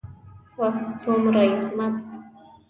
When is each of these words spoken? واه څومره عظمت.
واه 0.57 0.77
څومره 1.01 1.41
عظمت. 1.53 1.95